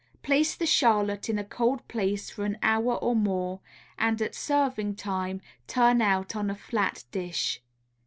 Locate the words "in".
1.29-1.37